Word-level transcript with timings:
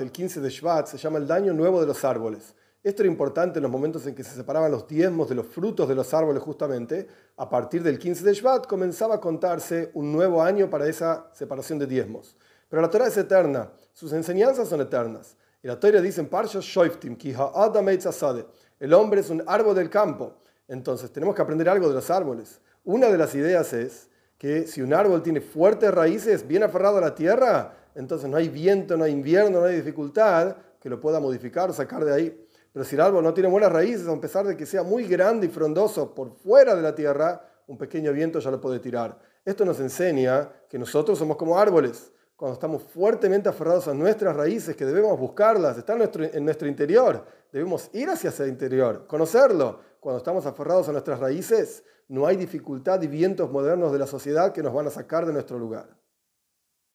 El 0.00 0.10
15 0.10 0.40
de 0.40 0.50
Shvat, 0.50 0.88
se 0.88 0.98
llama 0.98 1.18
el 1.18 1.26
daño 1.26 1.52
nuevo 1.52 1.80
de 1.80 1.86
los 1.86 2.04
árboles. 2.04 2.56
Esto 2.82 3.02
era 3.02 3.12
importante 3.12 3.60
en 3.60 3.62
los 3.62 3.70
momentos 3.70 4.04
en 4.06 4.14
que 4.14 4.24
se 4.24 4.34
separaban 4.34 4.72
los 4.72 4.88
diezmos 4.88 5.28
de 5.28 5.36
los 5.36 5.46
frutos 5.46 5.88
de 5.88 5.94
los 5.94 6.12
árboles 6.12 6.42
justamente. 6.42 7.06
A 7.36 7.48
partir 7.48 7.84
del 7.84 8.00
15 8.00 8.24
de 8.24 8.34
Shvat 8.34 8.66
comenzaba 8.66 9.14
a 9.14 9.20
contarse 9.20 9.92
un 9.94 10.10
nuevo 10.12 10.42
año 10.42 10.68
para 10.68 10.88
esa 10.88 11.30
separación 11.32 11.78
de 11.78 11.86
diezmos. 11.86 12.36
Pero 12.68 12.82
la 12.82 12.90
Torah 12.90 13.06
es 13.06 13.16
eterna, 13.16 13.70
sus 13.92 14.12
enseñanzas 14.12 14.68
son 14.68 14.80
eternas. 14.80 15.36
Y 15.62 15.68
la 15.68 15.78
Torah 15.78 16.00
dice 16.00 16.20
en 16.20 16.28
Parsha 16.28 16.58
Shoiftim, 16.60 17.16
el 18.80 18.92
hombre 18.92 19.20
es 19.20 19.30
un 19.30 19.44
árbol 19.46 19.76
del 19.76 19.88
campo. 19.88 20.34
Entonces 20.66 21.12
tenemos 21.12 21.36
que 21.36 21.42
aprender 21.42 21.68
algo 21.68 21.88
de 21.88 21.94
los 21.94 22.10
árboles. 22.10 22.60
Una 22.84 23.06
de 23.06 23.18
las 23.18 23.36
ideas 23.36 23.72
es 23.72 24.08
que 24.36 24.66
si 24.66 24.82
un 24.82 24.94
árbol 24.94 25.22
tiene 25.22 25.40
fuertes 25.40 25.92
raíces, 25.94 26.46
bien 26.46 26.64
aferrado 26.64 26.98
a 26.98 27.00
la 27.00 27.14
tierra, 27.14 27.74
entonces 27.98 28.30
no 28.30 28.36
hay 28.36 28.48
viento, 28.48 28.96
no 28.96 29.02
hay 29.02 29.12
invierno, 29.12 29.58
no 29.60 29.66
hay 29.66 29.74
dificultad 29.74 30.56
que 30.80 30.88
lo 30.88 31.00
pueda 31.00 31.18
modificar 31.18 31.68
o 31.68 31.72
sacar 31.72 32.04
de 32.04 32.14
ahí. 32.14 32.48
Pero 32.72 32.84
si 32.84 32.94
el 32.94 33.00
árbol 33.00 33.24
no 33.24 33.34
tiene 33.34 33.48
buenas 33.48 33.72
raíces, 33.72 34.06
a 34.06 34.20
pesar 34.20 34.46
de 34.46 34.56
que 34.56 34.66
sea 34.66 34.84
muy 34.84 35.04
grande 35.08 35.48
y 35.48 35.50
frondoso 35.50 36.14
por 36.14 36.30
fuera 36.30 36.76
de 36.76 36.82
la 36.82 36.94
tierra, 36.94 37.42
un 37.66 37.76
pequeño 37.76 38.12
viento 38.12 38.38
ya 38.38 38.52
lo 38.52 38.60
puede 38.60 38.78
tirar. 38.78 39.18
Esto 39.44 39.64
nos 39.64 39.80
enseña 39.80 40.48
que 40.68 40.78
nosotros 40.78 41.18
somos 41.18 41.36
como 41.36 41.58
árboles. 41.58 42.12
Cuando 42.36 42.54
estamos 42.54 42.84
fuertemente 42.84 43.48
aferrados 43.48 43.88
a 43.88 43.94
nuestras 43.94 44.36
raíces, 44.36 44.76
que 44.76 44.84
debemos 44.84 45.18
buscarlas, 45.18 45.76
están 45.76 45.94
en 45.94 45.98
nuestro, 45.98 46.24
en 46.24 46.44
nuestro 46.44 46.68
interior, 46.68 47.24
debemos 47.50 47.90
ir 47.94 48.08
hacia 48.10 48.30
ese 48.30 48.46
interior, 48.46 49.08
conocerlo. 49.08 49.80
Cuando 49.98 50.18
estamos 50.18 50.46
aferrados 50.46 50.88
a 50.88 50.92
nuestras 50.92 51.18
raíces, 51.18 51.82
no 52.06 52.28
hay 52.28 52.36
dificultad 52.36 53.02
y 53.02 53.08
vientos 53.08 53.50
modernos 53.50 53.90
de 53.90 53.98
la 53.98 54.06
sociedad 54.06 54.52
que 54.52 54.62
nos 54.62 54.72
van 54.72 54.86
a 54.86 54.90
sacar 54.90 55.26
de 55.26 55.32
nuestro 55.32 55.58
lugar. 55.58 55.97